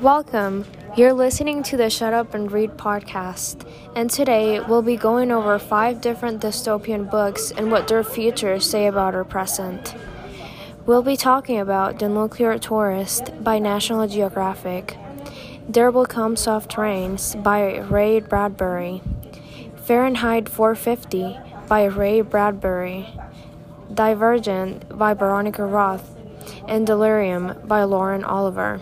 Welcome. 0.00 0.64
You're 0.96 1.12
listening 1.12 1.62
to 1.64 1.76
the 1.76 1.90
Shut 1.90 2.14
Up 2.14 2.32
and 2.32 2.50
Read 2.50 2.76
podcast, 2.76 3.68
and 3.96 4.08
today 4.08 4.60
we'll 4.60 4.82
be 4.82 4.96
going 4.96 5.30
over 5.30 5.58
five 5.58 6.00
different 6.00 6.40
dystopian 6.40 7.10
books 7.10 7.50
and 7.50 7.70
what 7.70 7.88
their 7.88 8.04
futures 8.04 8.68
say 8.68 8.86
about 8.86 9.14
our 9.14 9.24
present. 9.24 9.94
We'll 10.86 11.02
be 11.02 11.16
talking 11.16 11.58
about 11.58 11.98
The 11.98 12.08
Nuclear 12.08 12.58
Tourist 12.58 13.32
by 13.42 13.58
National 13.58 14.06
Geographic, 14.06 14.96
There 15.68 15.90
Will 15.90 16.06
Come 16.06 16.36
Soft 16.36 16.78
Rains 16.78 17.34
by 17.34 17.78
Ray 17.78 18.20
Bradbury, 18.20 19.02
Fahrenheit 19.76 20.48
450 20.48 21.38
by 21.66 21.84
Ray 21.84 22.20
Bradbury, 22.20 23.06
Divergent 23.92 24.96
by 24.96 25.14
Veronica 25.14 25.64
Roth, 25.64 26.14
and 26.66 26.86
Delirium 26.86 27.54
by 27.64 27.82
Lauren 27.82 28.24
Oliver. 28.24 28.80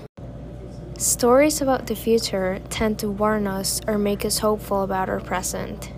Stories 0.99 1.61
about 1.61 1.89
the 1.89 1.95
future 1.95 2.59
tend 2.71 2.99
to 3.01 3.11
warn 3.11 3.47
us 3.47 3.83
or 3.87 3.99
make 3.99 4.25
us 4.25 4.39
hopeful 4.39 4.83
about 4.83 5.11
our 5.11 5.21
present. 5.21 5.93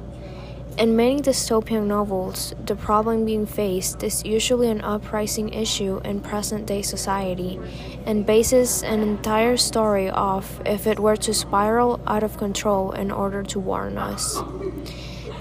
In 0.77 0.97
many 0.97 1.21
dystopian 1.21 1.87
novels, 1.87 2.53
the 2.67 2.75
problem 2.75 3.25
being 3.25 3.47
faced 3.47 4.03
is 4.03 4.25
usually 4.25 4.69
an 4.69 4.81
uprising 4.81 5.55
issue 5.55 6.01
in 6.05 6.21
present 6.21 6.67
day 6.67 6.83
society 6.83 7.61
and 8.07 8.27
bases 8.27 8.83
an 8.83 9.01
entire 9.01 9.57
story 9.57 10.11
off 10.11 10.61
if 10.67 10.85
it 10.89 10.99
were 10.99 11.17
to 11.17 11.33
spiral 11.33 12.01
out 12.09 12.25
of 12.25 12.37
control 12.37 12.91
in 12.91 13.13
order 13.13 13.45
to 13.45 13.61
warn 13.61 13.99
us. 13.99 14.43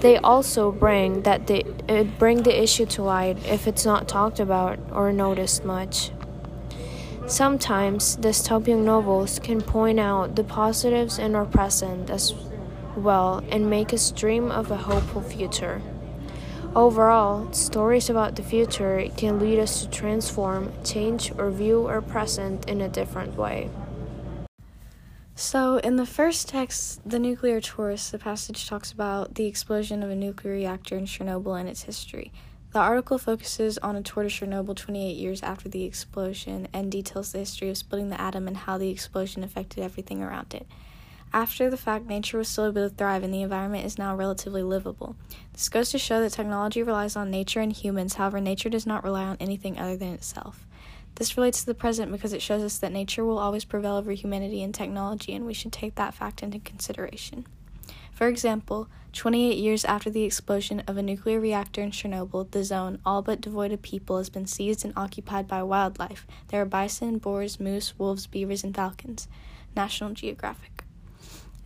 They 0.02 0.18
also 0.18 0.70
bring 0.70 1.22
that 1.22 1.48
the, 1.48 1.64
bring 2.16 2.44
the 2.44 2.62
issue 2.62 2.86
to 2.86 3.02
light 3.02 3.44
if 3.44 3.66
it's 3.66 3.84
not 3.84 4.06
talked 4.06 4.38
about 4.38 4.78
or 4.92 5.12
noticed 5.12 5.64
much. 5.64 6.12
Sometimes 7.28 8.16
dystopian 8.16 8.84
novels 8.84 9.38
can 9.38 9.60
point 9.60 10.00
out 10.00 10.34
the 10.34 10.42
positives 10.42 11.18
in 11.18 11.34
our 11.34 11.44
present 11.44 12.08
as 12.08 12.32
well 12.96 13.44
and 13.50 13.68
make 13.68 13.92
us 13.92 14.10
dream 14.10 14.50
of 14.50 14.70
a 14.70 14.78
hopeful 14.78 15.20
future. 15.20 15.82
Overall, 16.74 17.52
stories 17.52 18.08
about 18.08 18.36
the 18.36 18.42
future 18.42 19.06
can 19.18 19.38
lead 19.38 19.58
us 19.58 19.82
to 19.82 19.90
transform, 19.90 20.72
change, 20.84 21.30
or 21.36 21.50
view 21.50 21.86
our 21.86 22.00
present 22.00 22.66
in 22.66 22.80
a 22.80 22.88
different 22.88 23.36
way. 23.36 23.68
So, 25.34 25.76
in 25.76 25.96
the 25.96 26.06
first 26.06 26.48
text, 26.48 27.06
The 27.08 27.18
Nuclear 27.18 27.60
Tourist, 27.60 28.10
the 28.10 28.18
passage 28.18 28.66
talks 28.66 28.90
about 28.90 29.34
the 29.34 29.46
explosion 29.46 30.02
of 30.02 30.08
a 30.08 30.16
nuclear 30.16 30.54
reactor 30.54 30.96
in 30.96 31.04
Chernobyl 31.04 31.60
and 31.60 31.68
its 31.68 31.82
history. 31.82 32.32
The 32.78 32.84
article 32.84 33.18
focuses 33.18 33.76
on 33.78 33.96
a 33.96 34.02
tour 34.02 34.22
to 34.22 34.28
Chernobyl 34.28 34.76
28 34.76 35.16
years 35.16 35.42
after 35.42 35.68
the 35.68 35.82
explosion 35.82 36.68
and 36.72 36.92
details 36.92 37.32
the 37.32 37.40
history 37.40 37.70
of 37.70 37.76
splitting 37.76 38.08
the 38.08 38.20
atom 38.20 38.46
and 38.46 38.56
how 38.56 38.78
the 38.78 38.88
explosion 38.88 39.42
affected 39.42 39.82
everything 39.82 40.22
around 40.22 40.54
it. 40.54 40.64
After 41.32 41.68
the 41.68 41.76
fact, 41.76 42.06
nature 42.06 42.38
was 42.38 42.46
still 42.46 42.66
able 42.66 42.88
to 42.88 42.94
thrive 42.94 43.24
and 43.24 43.34
the 43.34 43.42
environment 43.42 43.84
is 43.84 43.98
now 43.98 44.14
relatively 44.14 44.62
livable. 44.62 45.16
This 45.54 45.68
goes 45.68 45.90
to 45.90 45.98
show 45.98 46.20
that 46.20 46.30
technology 46.30 46.80
relies 46.84 47.16
on 47.16 47.32
nature 47.32 47.58
and 47.58 47.72
humans, 47.72 48.14
however, 48.14 48.40
nature 48.40 48.68
does 48.68 48.86
not 48.86 49.02
rely 49.02 49.24
on 49.24 49.38
anything 49.40 49.76
other 49.76 49.96
than 49.96 50.12
itself. 50.12 50.64
This 51.16 51.36
relates 51.36 51.58
to 51.58 51.66
the 51.66 51.74
present 51.74 52.12
because 52.12 52.32
it 52.32 52.42
shows 52.42 52.62
us 52.62 52.78
that 52.78 52.92
nature 52.92 53.24
will 53.24 53.40
always 53.40 53.64
prevail 53.64 53.96
over 53.96 54.12
humanity 54.12 54.62
and 54.62 54.72
technology, 54.72 55.34
and 55.34 55.44
we 55.44 55.52
should 55.52 55.72
take 55.72 55.96
that 55.96 56.14
fact 56.14 56.44
into 56.44 56.60
consideration. 56.60 57.44
For 58.18 58.26
example, 58.26 58.88
28 59.12 59.56
years 59.56 59.84
after 59.84 60.10
the 60.10 60.24
explosion 60.24 60.82
of 60.88 60.96
a 60.96 61.02
nuclear 61.04 61.38
reactor 61.38 61.82
in 61.82 61.92
Chernobyl, 61.92 62.50
the 62.50 62.64
zone, 62.64 62.98
all 63.06 63.22
but 63.22 63.40
devoid 63.40 63.70
of 63.70 63.80
people, 63.80 64.18
has 64.18 64.28
been 64.28 64.48
seized 64.48 64.84
and 64.84 64.92
occupied 64.96 65.46
by 65.46 65.62
wildlife. 65.62 66.26
There 66.48 66.60
are 66.60 66.64
bison, 66.64 67.18
boars, 67.18 67.60
moose, 67.60 67.96
wolves, 67.96 68.26
beavers, 68.26 68.64
and 68.64 68.74
falcons. 68.74 69.28
National 69.76 70.14
Geographic. 70.14 70.82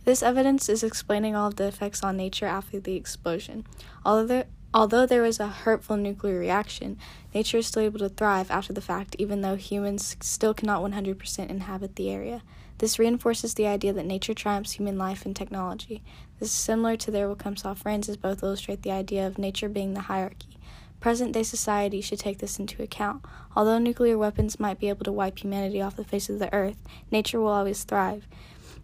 This 0.05 0.21
evidence 0.21 0.69
is 0.69 0.83
explaining 0.83 1.35
all 1.35 1.47
of 1.47 1.55
the 1.55 1.65
effects 1.65 2.03
on 2.03 2.17
nature 2.17 2.45
after 2.45 2.79
the 2.79 2.95
explosion. 2.95 3.65
Although 4.05 4.27
there, 4.27 4.45
although 4.75 5.07
there 5.07 5.23
was 5.23 5.39
a 5.39 5.47
hurtful 5.47 5.97
nuclear 5.97 6.37
reaction, 6.37 6.99
nature 7.33 7.57
is 7.57 7.65
still 7.65 7.81
able 7.81 7.97
to 7.97 8.09
thrive 8.09 8.51
after 8.51 8.73
the 8.73 8.79
fact, 8.79 9.15
even 9.17 9.41
though 9.41 9.55
humans 9.55 10.15
still 10.21 10.53
cannot 10.53 10.83
100% 10.83 11.49
inhabit 11.49 11.95
the 11.95 12.11
area. 12.11 12.43
This 12.79 12.99
reinforces 12.99 13.53
the 13.53 13.67
idea 13.67 13.93
that 13.93 14.05
nature 14.05 14.33
triumphs 14.33 14.73
human 14.73 14.97
life 14.97 15.25
and 15.25 15.35
technology. 15.35 16.03
This 16.39 16.49
is 16.49 16.55
similar 16.55 16.97
to 16.97 17.11
There 17.11 17.27
Will 17.27 17.35
Come 17.35 17.55
Soft 17.55 17.85
Rains, 17.85 18.09
as 18.09 18.17
both 18.17 18.43
illustrate 18.43 18.81
the 18.81 18.91
idea 18.91 19.25
of 19.25 19.37
nature 19.37 19.69
being 19.69 19.93
the 19.93 20.01
hierarchy. 20.01 20.57
Present 20.99 21.33
day 21.33 21.43
society 21.43 22.01
should 22.01 22.19
take 22.19 22.39
this 22.39 22.59
into 22.59 22.81
account. 22.81 23.25
Although 23.55 23.77
nuclear 23.77 24.17
weapons 24.17 24.59
might 24.59 24.79
be 24.79 24.89
able 24.89 25.03
to 25.03 25.11
wipe 25.11 25.39
humanity 25.39 25.81
off 25.81 25.95
the 25.95 26.03
face 26.03 26.29
of 26.29 26.39
the 26.39 26.53
earth, 26.53 26.77
nature 27.11 27.39
will 27.39 27.49
always 27.49 27.83
thrive. 27.83 28.27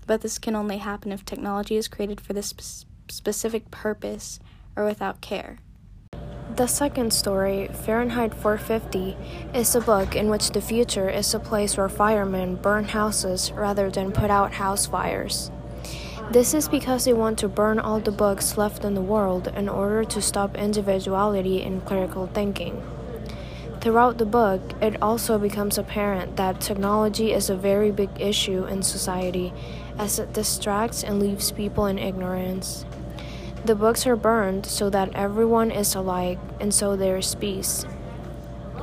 But 0.05 0.21
this 0.21 0.37
can 0.37 0.55
only 0.55 0.77
happen 0.77 1.11
if 1.11 1.23
technology 1.23 1.75
is 1.77 1.87
created 1.87 2.19
for 2.19 2.33
this 2.33 2.49
sp- 2.51 2.85
specific 3.09 3.71
purpose 3.71 4.39
or 4.75 4.85
without 4.85 5.21
care. 5.21 5.59
The 6.59 6.67
second 6.67 7.13
story, 7.13 7.69
Fahrenheit 7.71 8.33
450, 8.33 9.15
is 9.53 9.73
a 9.75 9.79
book 9.79 10.13
in 10.13 10.29
which 10.29 10.49
the 10.49 10.59
future 10.59 11.09
is 11.09 11.33
a 11.33 11.39
place 11.39 11.77
where 11.77 11.87
firemen 11.87 12.57
burn 12.57 12.83
houses 12.83 13.53
rather 13.53 13.89
than 13.89 14.11
put 14.11 14.29
out 14.29 14.51
house 14.51 14.85
fires. 14.85 15.51
This 16.31 16.53
is 16.53 16.67
because 16.67 17.05
they 17.05 17.13
want 17.13 17.39
to 17.39 17.47
burn 17.47 17.79
all 17.79 18.01
the 18.01 18.11
books 18.11 18.57
left 18.57 18.83
in 18.83 18.93
the 18.93 19.01
world 19.01 19.47
in 19.47 19.69
order 19.69 20.03
to 20.03 20.21
stop 20.21 20.57
individuality 20.57 21.63
and 21.63 21.85
critical 21.85 22.27
thinking. 22.27 22.83
Throughout 23.79 24.17
the 24.17 24.25
book, 24.25 24.59
it 24.81 25.01
also 25.01 25.39
becomes 25.39 25.77
apparent 25.77 26.35
that 26.35 26.59
technology 26.59 27.31
is 27.31 27.49
a 27.49 27.55
very 27.55 27.89
big 27.89 28.09
issue 28.19 28.65
in 28.65 28.83
society 28.83 29.53
as 29.97 30.19
it 30.19 30.33
distracts 30.33 31.05
and 31.05 31.21
leaves 31.21 31.53
people 31.53 31.85
in 31.85 31.97
ignorance. 31.97 32.83
The 33.65 33.75
books 33.75 34.07
are 34.07 34.15
burned 34.15 34.65
so 34.65 34.89
that 34.89 35.13
everyone 35.15 35.69
is 35.69 35.93
alike 35.93 36.39
and 36.59 36.73
so 36.73 36.95
there 36.95 37.17
is 37.17 37.35
peace. 37.35 37.85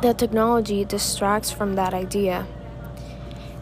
The 0.02 0.12
technology 0.12 0.84
distracts 0.84 1.50
from 1.50 1.74
that 1.76 1.94
idea. 1.94 2.46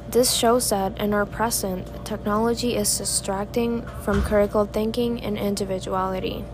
This 0.08 0.32
shows 0.32 0.70
that 0.70 0.98
in 1.00 1.14
our 1.14 1.24
present, 1.24 2.04
technology 2.04 2.76
is 2.76 2.98
distracting 2.98 3.86
from 4.02 4.22
critical 4.22 4.64
thinking 4.64 5.22
and 5.22 5.38
individuality. 5.38 6.44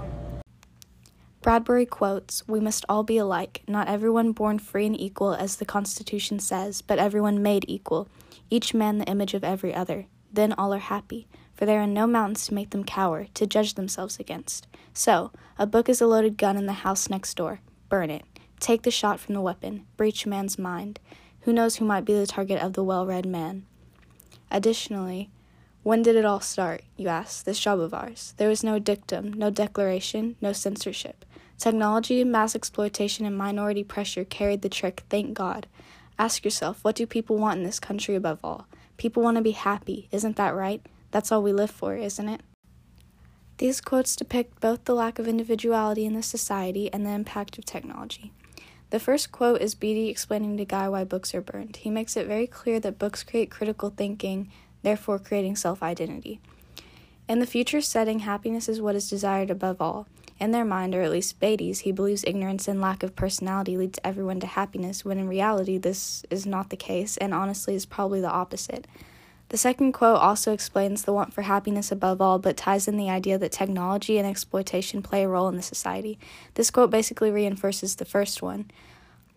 Bradbury 1.43 1.87
quotes 1.87 2.47
We 2.47 2.61
must 2.61 2.85
all 2.87 3.03
be 3.03 3.17
alike, 3.17 3.63
not 3.67 3.89
everyone 3.89 4.33
born 4.33 4.59
free 4.59 4.85
and 4.85 4.99
equal, 4.99 5.33
as 5.33 5.57
the 5.57 5.65
Constitution 5.65 6.39
says, 6.39 6.83
but 6.83 6.99
everyone 6.99 7.43
made 7.43 7.65
equal, 7.67 8.09
each 8.51 8.75
man 8.75 8.99
the 8.99 9.09
image 9.09 9.33
of 9.33 9.43
every 9.43 9.75
other. 9.75 10.07
Then 10.33 10.53
all 10.53 10.73
are 10.73 10.79
happy 10.79 11.27
for 11.61 11.67
there 11.67 11.83
are 11.83 11.87
no 11.87 12.07
mountains 12.07 12.47
to 12.47 12.55
make 12.55 12.71
them 12.71 12.85
cower, 12.85 13.27
to 13.35 13.47
judge 13.47 13.75
themselves 13.75 14.19
against. 14.19 14.67
So, 14.95 15.31
a 15.59 15.67
book 15.67 15.91
is 15.91 16.01
a 16.01 16.07
loaded 16.07 16.39
gun 16.39 16.57
in 16.57 16.65
the 16.65 16.73
house 16.73 17.11
next 17.11 17.37
door. 17.37 17.61
Burn 17.91 18.09
it. 18.09 18.25
Take 18.61 18.81
the 18.81 18.91
shot 18.91 19.21
from 19.21 19.35
the 19.35 19.43
weapon. 19.43 19.85
Breach 19.99 20.25
a 20.25 20.31
man's 20.31 20.59
mind. 20.59 21.01
Who 21.43 21.53
knows 21.53 21.77
who 21.77 21.85
might 21.85 22.07
be 22.07 22.15
the 22.15 22.27
target 22.27 22.63
of 22.63 22.73
the 22.73 22.83
well 22.83 23.05
read 23.05 23.27
man? 23.27 23.67
Additionally, 24.51 25.29
when 25.83 26.01
did 26.01 26.17
it 26.17 26.25
all 26.25 26.41
start, 26.41 26.83
you 26.97 27.09
ask, 27.09 27.45
this 27.45 27.61
job 27.61 27.79
of 27.79 27.93
ours? 27.93 28.33
There 28.39 28.49
was 28.49 28.65
no 28.65 28.79
dictum, 28.79 29.31
no 29.35 29.51
declaration, 29.51 30.37
no 30.41 30.55
censorship. 30.55 31.27
Technology, 31.59 32.25
mass 32.25 32.55
exploitation, 32.55 33.27
and 33.27 33.37
minority 33.37 33.85
pressure 33.85 34.25
carried 34.25 34.63
the 34.63 34.71
trick, 34.71 35.03
thank 35.11 35.35
God. 35.35 35.67
Ask 36.19 36.43
yourself, 36.43 36.83
what 36.83 36.97
do 36.97 37.07
people 37.07 37.37
want 37.37 37.59
in 37.59 37.65
this 37.65 37.81
country 37.81 38.15
above 38.15 38.39
all? 38.43 38.67
People 39.01 39.23
want 39.23 39.39
to 39.39 39.43
be 39.43 39.53
happy, 39.53 40.09
isn't 40.13 40.37
that 40.37 40.55
right? 40.55 40.85
That's 41.11 41.33
all 41.33 41.43
we 41.43 41.55
live 41.55 41.71
for, 41.71 41.97
isn't 41.97 42.29
it? 42.29 42.43
These 43.57 43.81
quotes 43.81 44.15
depict 44.15 44.61
both 44.61 44.85
the 44.85 44.95
lack 44.95 45.19
of 45.19 45.27
individuality 45.27 46.05
in 46.05 46.13
the 46.13 46.23
society 46.23 46.93
and 46.93 47.07
the 47.07 47.11
impact 47.11 47.57
of 47.57 47.65
technology. 47.65 48.31
The 48.91 49.01
first 49.01 49.33
quote 49.33 49.63
is 49.63 49.75
Beatty 49.75 50.11
explaining 50.11 50.59
to 50.59 50.67
Guy 50.67 50.87
why 50.91 51.05
books 51.05 51.35
are 51.35 51.41
burned. 51.41 51.77
He 51.77 51.89
makes 51.89 52.15
it 52.15 52.27
very 52.27 52.47
clear 52.47 52.79
that 52.81 52.99
books 52.99 53.23
create 53.23 53.51
critical 53.51 53.89
thinking, 53.89 54.53
therefore 54.83 55.19
creating 55.19 55.57
self 55.57 55.83
identity. 55.83 56.39
In 57.27 57.39
the 57.39 57.47
future 57.47 57.81
setting, 57.81 58.19
happiness 58.19 58.69
is 58.69 58.83
what 58.83 58.97
is 58.97 59.09
desired 59.09 59.49
above 59.49 59.81
all. 59.81 60.09
In 60.41 60.53
their 60.53 60.65
mind, 60.65 60.95
or 60.95 61.03
at 61.03 61.11
least 61.11 61.39
Beatty's, 61.39 61.81
he 61.81 61.93
believes 61.93 62.25
ignorance 62.27 62.67
and 62.67 62.81
lack 62.81 63.03
of 63.03 63.15
personality 63.15 63.77
leads 63.77 63.99
everyone 64.03 64.41
to 64.41 64.47
happiness, 64.47 65.05
when 65.05 65.19
in 65.19 65.29
reality, 65.29 65.77
this 65.77 66.25
is 66.31 66.47
not 66.47 66.71
the 66.71 66.77
case, 66.77 67.19
and 67.19 67.35
honestly 67.35 67.75
is 67.75 67.85
probably 67.85 68.23
the 68.23 68.31
opposite. 68.31 68.87
The 69.51 69.59
second 69.59 69.93
quote 69.93 70.19
also 70.19 70.55
explains 70.55 71.03
the 71.03 71.13
want 71.13 71.35
for 71.35 71.43
happiness 71.43 71.93
above 71.93 72.23
all, 72.23 72.39
but 72.39 72.57
ties 72.57 72.89
in 72.89 72.97
the 72.97 73.11
idea 73.11 73.37
that 73.37 73.53
technology 73.53 74.17
and 74.17 74.27
exploitation 74.27 75.03
play 75.03 75.25
a 75.25 75.29
role 75.29 75.49
in 75.49 75.57
the 75.57 75.63
society. 75.63 76.19
This 76.55 76.71
quote 76.71 76.91
basically 76.91 77.31
reinforces 77.31 77.97
the 77.97 78.05
first 78.07 78.41
one. 78.41 78.71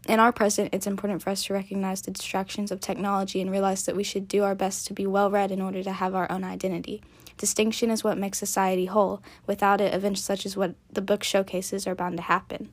In 0.08 0.20
our 0.20 0.32
present, 0.32 0.74
it's 0.74 0.88
important 0.88 1.22
for 1.22 1.32
us 1.32 1.44
to 1.46 1.54
recognize 1.54 2.02
the 2.02 2.12
distractions 2.12 2.72
of 2.72 2.80
technology 2.80 3.42
and 3.42 3.52
realize 3.52 3.86
that 3.86 3.96
we 3.96 4.04
should 4.04 4.28
do 4.28 4.44
our 4.44 4.56
best 4.56 4.88
to 4.88 4.94
be 4.94 5.08
well 5.08 5.30
read 5.30 5.52
in 5.52 5.62
order 5.62 5.84
to 5.84 5.92
have 5.92 6.16
our 6.16 6.32
own 6.32 6.44
identity. 6.44 7.02
Distinction 7.38 7.90
is 7.90 8.04
what 8.04 8.18
makes 8.18 8.38
society 8.38 8.86
whole. 8.86 9.22
Without 9.48 9.82
it, 9.82 9.94
events 9.94 10.22
such 10.22 10.46
as 10.46 10.56
what 10.56 10.76
the 10.92 11.02
book 11.02 11.24
showcases 11.24 11.88
are 11.88 11.96
bound 11.96 12.18
to 12.18 12.24
happen. 12.24 12.70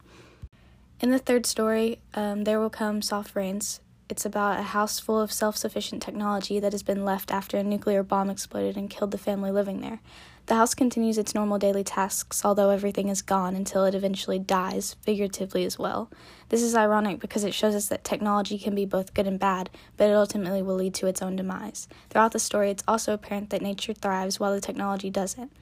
In 1.00 1.10
the 1.10 1.18
third 1.18 1.46
story, 1.46 2.00
um, 2.14 2.44
There 2.44 2.60
Will 2.60 2.70
Come 2.70 3.00
Soft 3.00 3.34
Rains, 3.34 3.80
It's 4.10 4.26
about 4.26 4.58
a 4.58 4.64
house 4.64 4.98
full 4.98 5.20
of 5.20 5.30
self 5.30 5.56
sufficient 5.56 6.02
technology 6.02 6.58
that 6.58 6.72
has 6.72 6.82
been 6.82 7.04
left 7.04 7.30
after 7.30 7.56
a 7.56 7.62
nuclear 7.62 8.02
bomb 8.02 8.28
exploded 8.28 8.76
and 8.76 8.90
killed 8.90 9.12
the 9.12 9.18
family 9.18 9.52
living 9.52 9.82
there. 9.82 10.00
The 10.46 10.56
house 10.56 10.74
continues 10.74 11.16
its 11.16 11.32
normal 11.32 11.60
daily 11.60 11.84
tasks, 11.84 12.44
although 12.44 12.70
everything 12.70 13.08
is 13.08 13.22
gone 13.22 13.54
until 13.54 13.84
it 13.84 13.94
eventually 13.94 14.40
dies, 14.40 14.96
figuratively 15.02 15.64
as 15.64 15.78
well. 15.78 16.10
This 16.48 16.60
is 16.60 16.74
ironic 16.74 17.20
because 17.20 17.44
it 17.44 17.54
shows 17.54 17.76
us 17.76 17.86
that 17.86 18.02
technology 18.02 18.58
can 18.58 18.74
be 18.74 18.84
both 18.84 19.14
good 19.14 19.28
and 19.28 19.38
bad, 19.38 19.70
but 19.96 20.10
it 20.10 20.14
ultimately 20.14 20.60
will 20.60 20.74
lead 20.74 20.94
to 20.94 21.06
its 21.06 21.22
own 21.22 21.36
demise. 21.36 21.86
Throughout 22.08 22.32
the 22.32 22.40
story, 22.40 22.68
it's 22.68 22.82
also 22.88 23.14
apparent 23.14 23.50
that 23.50 23.62
nature 23.62 23.94
thrives 23.94 24.40
while 24.40 24.52
the 24.52 24.60
technology 24.60 25.10
doesn't, 25.10 25.52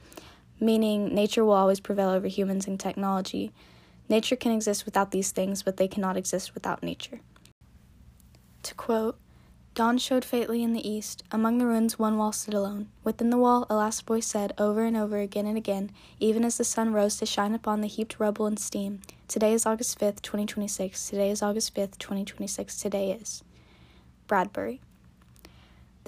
meaning 0.59 1.13
nature 1.13 1.45
will 1.45 1.53
always 1.53 1.79
prevail 1.79 2.09
over 2.09 2.25
humans 2.25 2.65
and 2.65 2.79
technology. 2.79 3.51
Nature 4.09 4.35
can 4.35 4.51
exist 4.51 4.85
without 4.85 5.11
these 5.11 5.29
things, 5.29 5.61
but 5.61 5.77
they 5.77 5.87
cannot 5.87 6.17
exist 6.17 6.55
without 6.55 6.81
nature. 6.81 7.19
To 8.69 8.75
quote, 8.75 9.17
Dawn 9.73 9.97
showed 9.97 10.23
faintly 10.23 10.61
in 10.61 10.73
the 10.73 10.87
east. 10.87 11.23
Among 11.31 11.57
the 11.57 11.65
ruins, 11.65 11.97
one 11.97 12.17
wall 12.17 12.31
stood 12.31 12.53
alone. 12.53 12.89
Within 13.03 13.31
the 13.31 13.37
wall, 13.37 13.65
a 13.67 13.73
last 13.73 14.05
voice 14.05 14.27
said, 14.27 14.53
over 14.59 14.83
and 14.83 14.95
over 14.95 15.17
again 15.17 15.47
and 15.47 15.57
again, 15.57 15.89
even 16.19 16.45
as 16.45 16.59
the 16.59 16.63
sun 16.63 16.93
rose 16.93 17.17
to 17.17 17.25
shine 17.25 17.55
upon 17.55 17.81
the 17.81 17.87
heaped 17.87 18.19
rubble 18.19 18.45
and 18.45 18.59
steam, 18.59 19.01
Today 19.27 19.53
is 19.53 19.65
August 19.65 19.97
5th, 19.97 20.21
2026. 20.21 21.09
Today 21.09 21.31
is 21.31 21.41
August 21.41 21.73
5th, 21.73 21.97
2026. 21.97 22.77
Today 22.77 23.11
is. 23.13 23.43
Bradbury. 24.27 24.81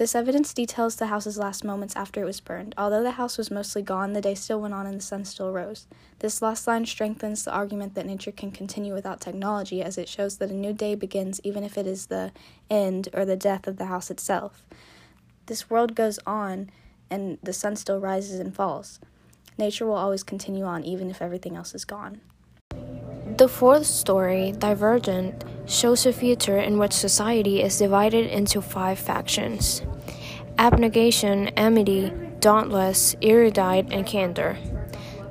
This 0.02 0.16
evidence 0.16 0.52
details 0.52 0.96
the 0.96 1.06
house's 1.06 1.38
last 1.38 1.62
moments 1.62 1.94
after 1.94 2.22
it 2.22 2.24
was 2.24 2.40
burned. 2.40 2.74
Although 2.76 3.04
the 3.04 3.12
house 3.12 3.38
was 3.38 3.52
mostly 3.52 3.82
gone, 3.82 4.14
the 4.14 4.20
day 4.20 4.34
still 4.34 4.60
went 4.60 4.74
on 4.74 4.84
and 4.84 4.98
the 4.98 5.04
sun 5.04 5.24
still 5.24 5.52
rose. 5.52 5.86
This 6.18 6.42
last 6.42 6.66
line 6.66 6.86
strengthens 6.86 7.44
the 7.44 7.52
argument 7.52 7.94
that 7.94 8.04
nature 8.04 8.32
can 8.32 8.50
continue 8.50 8.94
without 8.94 9.20
technology, 9.20 9.80
as 9.80 9.96
it 9.96 10.08
shows 10.08 10.38
that 10.38 10.50
a 10.50 10.54
new 10.54 10.72
day 10.72 10.96
begins 10.96 11.40
even 11.44 11.62
if 11.62 11.78
it 11.78 11.86
is 11.86 12.06
the 12.06 12.32
end 12.68 13.10
or 13.14 13.24
the 13.24 13.36
death 13.36 13.68
of 13.68 13.76
the 13.76 13.86
house 13.86 14.10
itself. 14.10 14.64
This 15.46 15.70
world 15.70 15.94
goes 15.94 16.18
on, 16.26 16.70
and 17.08 17.38
the 17.40 17.52
sun 17.52 17.76
still 17.76 18.00
rises 18.00 18.40
and 18.40 18.52
falls. 18.52 18.98
Nature 19.56 19.86
will 19.86 19.94
always 19.94 20.24
continue 20.24 20.64
on 20.64 20.82
even 20.82 21.10
if 21.10 21.22
everything 21.22 21.54
else 21.54 21.76
is 21.76 21.84
gone. 21.84 22.20
The 23.36 23.46
fourth 23.46 23.86
story, 23.86 24.50
Divergent, 24.50 25.44
shows 25.66 26.04
a 26.06 26.12
future 26.12 26.58
in 26.58 26.78
which 26.78 26.92
society 26.92 27.62
is 27.62 27.78
divided 27.78 28.26
into 28.26 28.60
five 28.60 28.98
factions 28.98 29.80
abnegation, 30.62 31.48
amity, 31.56 32.12
dauntless, 32.38 33.16
erudite, 33.20 33.92
and 33.92 34.06
candor. 34.06 34.56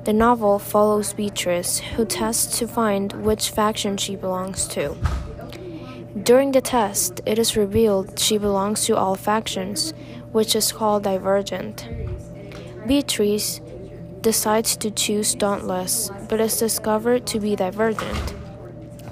The 0.04 0.12
novel 0.12 0.58
follows 0.58 1.14
Beatrice, 1.14 1.78
who 1.78 2.04
tests 2.04 2.58
to 2.58 2.68
find 2.68 3.14
which 3.24 3.48
faction 3.48 3.96
she 3.96 4.14
belongs 4.14 4.68
to. 4.68 4.94
During 6.22 6.52
the 6.52 6.60
test, 6.60 7.22
it 7.24 7.38
is 7.38 7.56
revealed 7.56 8.18
she 8.18 8.36
belongs 8.36 8.84
to 8.84 8.94
all 8.94 9.14
factions, 9.14 9.94
which 10.32 10.54
is 10.54 10.70
called 10.70 11.04
Divergent. 11.04 11.88
Beatrice 12.86 13.62
decides 14.20 14.76
to 14.76 14.90
choose 14.90 15.34
Dauntless, 15.34 16.10
but 16.28 16.42
is 16.42 16.58
discovered 16.58 17.26
to 17.28 17.40
be 17.40 17.56
Divergent, 17.56 18.34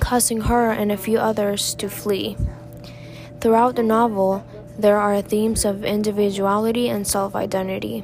causing 0.00 0.42
her 0.42 0.70
and 0.70 0.92
a 0.92 0.98
few 0.98 1.16
others 1.16 1.74
to 1.76 1.88
flee. 1.88 2.36
Throughout 3.40 3.76
the 3.76 3.82
novel, 3.82 4.44
there 4.80 4.96
are 4.96 5.20
themes 5.20 5.66
of 5.66 5.84
individuality 5.84 6.88
and 6.88 7.06
self 7.06 7.34
identity. 7.34 8.02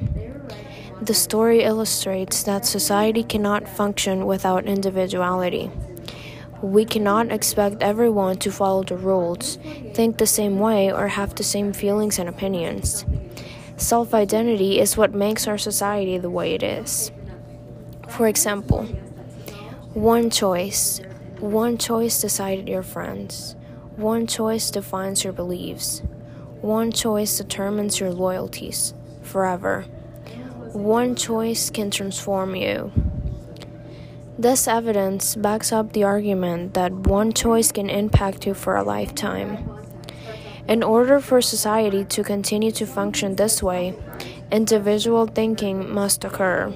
The 1.00 1.14
story 1.14 1.62
illustrates 1.62 2.42
that 2.42 2.66
society 2.66 3.22
cannot 3.22 3.66
function 3.68 4.26
without 4.26 4.66
individuality. 4.66 5.70
We 6.60 6.84
cannot 6.84 7.32
expect 7.32 7.82
everyone 7.82 8.36
to 8.38 8.50
follow 8.52 8.82
the 8.82 8.96
rules, 8.96 9.56
think 9.94 10.18
the 10.18 10.26
same 10.26 10.58
way, 10.58 10.92
or 10.92 11.08
have 11.08 11.34
the 11.34 11.44
same 11.44 11.72
feelings 11.72 12.18
and 12.18 12.28
opinions. 12.28 13.06
Self 13.78 14.12
identity 14.12 14.78
is 14.78 14.96
what 14.96 15.14
makes 15.14 15.46
our 15.46 15.58
society 15.58 16.18
the 16.18 16.30
way 16.30 16.54
it 16.54 16.62
is. 16.62 17.10
For 18.08 18.26
example, 18.26 18.84
one 19.94 20.28
choice. 20.28 21.00
One 21.40 21.78
choice 21.78 22.20
decided 22.20 22.68
your 22.68 22.82
friends. 22.82 23.56
One 23.96 24.26
choice 24.26 24.70
defines 24.70 25.24
your 25.24 25.32
beliefs. 25.32 26.02
One 26.60 26.92
choice 26.92 27.38
determines 27.38 28.00
your 28.00 28.12
loyalties 28.12 28.94
forever. 29.22 29.82
One 30.72 31.14
choice 31.16 31.70
can 31.70 31.90
transform 31.90 32.54
you. 32.54 32.92
This 34.38 34.68
evidence 34.68 35.34
backs 35.34 35.72
up 35.72 35.94
the 35.94 36.04
argument 36.04 36.74
that 36.74 36.92
one 36.92 37.32
choice 37.32 37.72
can 37.72 37.88
impact 37.88 38.46
you 38.46 38.52
for 38.52 38.76
a 38.76 38.82
lifetime. 38.82 39.66
In 40.68 40.82
order 40.82 41.20
for 41.20 41.40
society 41.40 42.04
to 42.04 42.22
continue 42.22 42.70
to 42.72 42.84
function 42.84 43.36
this 43.36 43.62
way, 43.62 43.94
individual 44.52 45.26
thinking 45.26 45.90
must 45.90 46.22
occur. 46.22 46.74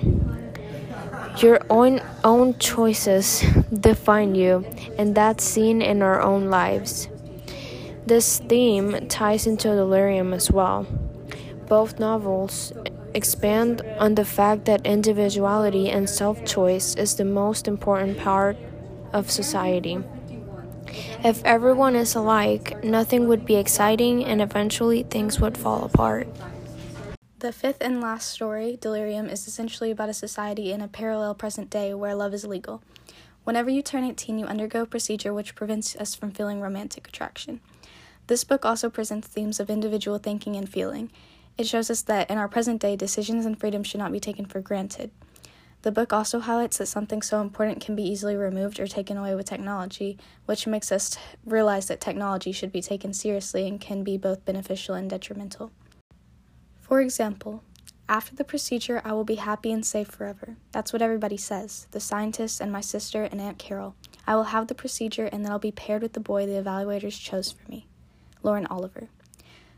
Your 1.43 1.61
own 1.69 2.00
own 2.25 2.56
choices 2.59 3.44
define 3.69 4.35
you, 4.35 4.65
and 4.97 5.15
that's 5.15 5.44
seen 5.44 5.83
in 5.83 6.00
our 6.00 6.23
own 6.23 6.49
lives. 6.49 7.10
This 8.06 8.38
theme 8.41 9.08
ties 9.08 9.47
into 9.47 9.69
Delirium 9.69 10.32
as 10.32 10.50
well. 10.50 10.87
Both 11.69 12.00
novels 12.00 12.73
expand 13.14 13.82
on 13.99 14.14
the 14.14 14.25
fact 14.25 14.64
that 14.64 14.87
individuality 14.87 15.91
and 15.91 16.08
self 16.08 16.44
choice 16.44 16.94
is 16.97 17.17
the 17.17 17.25
most 17.25 17.69
important 17.69 18.19
part 18.19 18.56
of 19.12 19.31
society. 19.31 19.99
If 21.23 21.44
everyone 21.44 21.94
is 21.94 22.14
alike, 22.14 22.82
nothing 22.82 23.29
would 23.29 23.44
be 23.44 23.56
exciting 23.56 24.25
and 24.25 24.41
eventually 24.41 25.02
things 25.05 25.38
would 25.41 25.56
fall 25.56 25.85
apart. 25.85 26.26
The 27.38 27.52
fifth 27.52 27.81
and 27.81 28.00
last 28.00 28.31
story, 28.31 28.76
Delirium, 28.81 29.29
is 29.29 29.47
essentially 29.47 29.91
about 29.91 30.08
a 30.08 30.14
society 30.14 30.73
in 30.73 30.81
a 30.81 30.88
parallel 30.88 31.35
present 31.35 31.70
day 31.70 31.94
where 31.94 32.14
love 32.14 32.35
is 32.35 32.44
legal. 32.44 32.82
Whenever 33.50 33.69
you 33.69 33.82
turn 33.82 34.05
18, 34.05 34.38
you 34.38 34.47
undergo 34.47 34.82
a 34.82 34.87
procedure 34.87 35.35
which 35.35 35.56
prevents 35.56 35.97
us 35.97 36.14
from 36.14 36.31
feeling 36.31 36.61
romantic 36.61 37.08
attraction. 37.08 37.61
This 38.29 38.44
book 38.44 38.64
also 38.64 38.88
presents 38.88 39.26
themes 39.26 39.58
of 39.58 39.69
individual 39.69 40.19
thinking 40.19 40.55
and 40.55 40.69
feeling. 40.69 41.11
It 41.58 41.67
shows 41.67 41.91
us 41.91 42.02
that 42.02 42.31
in 42.31 42.38
our 42.38 42.47
present 42.47 42.81
day, 42.81 42.94
decisions 42.94 43.44
and 43.44 43.58
freedom 43.58 43.82
should 43.82 43.99
not 43.99 44.12
be 44.12 44.20
taken 44.20 44.44
for 44.44 44.61
granted. 44.61 45.11
The 45.82 45.91
book 45.91 46.12
also 46.12 46.38
highlights 46.38 46.79
that 46.79 46.87
something 46.87 47.23
so 47.23 47.41
important 47.41 47.85
can 47.85 47.97
be 47.97 48.08
easily 48.08 48.37
removed 48.37 48.79
or 48.79 48.87
taken 48.87 49.17
away 49.17 49.35
with 49.35 49.47
technology, 49.47 50.17
which 50.47 50.69
makes 50.69 50.93
us 50.93 51.19
realize 51.44 51.88
that 51.88 52.00
technology 52.00 52.52
should 52.52 52.70
be 52.70 52.81
taken 52.81 53.12
seriously 53.12 53.67
and 53.67 53.81
can 53.81 54.05
be 54.05 54.17
both 54.17 54.44
beneficial 54.44 54.94
and 54.94 55.11
detrimental. 55.11 55.73
For 56.81 57.00
example, 57.00 57.64
after 58.11 58.35
the 58.35 58.43
procedure, 58.43 59.00
I 59.05 59.12
will 59.12 59.25
be 59.25 59.37
happy 59.37 59.71
and 59.71 59.87
safe 59.87 60.09
forever. 60.09 60.57
That's 60.73 60.93
what 60.93 61.00
everybody 61.00 61.37
says 61.37 61.87
the 61.93 62.00
scientists 62.00 62.61
and 62.61 62.73
my 62.73 62.81
sister 62.81 63.23
and 63.23 63.40
Aunt 63.40 63.57
Carol. 63.57 63.95
I 64.26 64.35
will 64.35 64.50
have 64.50 64.67
the 64.67 64.75
procedure 64.75 65.26
and 65.26 65.45
then 65.45 65.52
I'll 65.52 65.61
be 65.61 65.71
paired 65.71 66.02
with 66.02 66.14
the 66.14 66.21
boy 66.21 66.45
the 66.45 66.61
evaluators 66.61 67.19
chose 67.21 67.52
for 67.52 67.71
me. 67.71 67.87
Lauren 68.43 68.67
Oliver. 68.67 69.09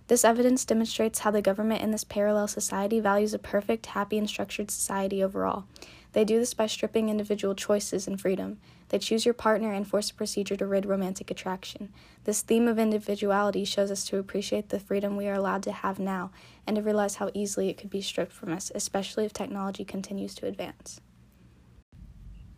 This 0.09 0.25
evidence 0.25 0.65
demonstrates 0.65 1.21
how 1.21 1.31
the 1.31 1.43
government 1.43 1.83
in 1.83 1.91
this 1.91 2.05
parallel 2.05 2.49
society 2.49 3.01
values 3.01 3.35
a 3.35 3.39
perfect, 3.39 3.87
happy, 3.87 4.17
and 4.17 4.29
structured 4.29 4.71
society 4.71 5.23
overall. 5.23 5.65
They 6.13 6.25
do 6.25 6.39
this 6.39 6.55
by 6.55 6.67
stripping 6.67 7.09
individual 7.09 7.55
choices 7.55 8.07
and 8.07 8.21
freedom. 8.21 8.59
They 8.91 8.99
choose 8.99 9.25
your 9.25 9.35
partner 9.35 9.73
and 9.73 9.87
force 9.87 10.11
a 10.11 10.15
procedure 10.15 10.57
to 10.57 10.67
rid 10.67 10.85
romantic 10.85 11.31
attraction. 11.31 11.93
This 12.25 12.43
theme 12.43 12.69
of 12.69 12.79
individuality 12.79 13.65
shows 13.65 13.91
us 13.91 14.05
to 14.07 14.19
appreciate 14.19 14.69
the 14.69 14.79
freedom 14.79 15.17
we 15.17 15.29
are 15.29 15.35
allowed 15.35 15.63
to 15.65 15.73
have 15.73 15.99
now 15.99 16.31
and 16.67 16.77
to 16.77 16.83
realize 16.83 17.17
how 17.17 17.31
easily 17.33 17.71
it 17.71 17.79
could 17.79 17.91
be 17.91 18.03
stripped 18.03 18.33
from 18.33 18.53
us, 18.53 18.71
especially 18.75 19.25
if 19.25 19.33
technology 19.33 19.85
continues 19.85 20.35
to 20.35 20.47
advance. 20.47 21.01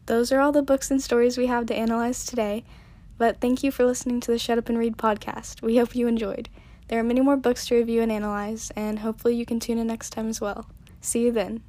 Those 0.06 0.32
are 0.32 0.40
all 0.40 0.52
the 0.52 0.62
books 0.62 0.90
and 0.90 1.00
stories 1.00 1.38
we 1.38 1.46
have 1.46 1.66
to 1.66 1.76
analyze 1.76 2.26
today. 2.26 2.64
But 3.16 3.40
thank 3.40 3.62
you 3.62 3.70
for 3.70 3.84
listening 3.84 4.20
to 4.22 4.32
the 4.32 4.38
Shut 4.38 4.58
Up 4.58 4.68
and 4.68 4.76
Read 4.76 4.96
podcast. 4.96 5.62
We 5.62 5.76
hope 5.76 5.94
you 5.94 6.08
enjoyed. 6.08 6.48
There 6.88 6.98
are 6.98 7.04
many 7.04 7.20
more 7.20 7.36
books 7.36 7.66
to 7.66 7.76
review 7.76 8.02
and 8.02 8.12
analyze, 8.12 8.70
and 8.76 8.98
hopefully 8.98 9.36
you 9.36 9.46
can 9.46 9.60
tune 9.60 9.78
in 9.78 9.86
next 9.86 10.10
time 10.10 10.28
as 10.28 10.40
well. 10.40 10.68
See 11.00 11.22
you 11.22 11.32
then. 11.32 11.62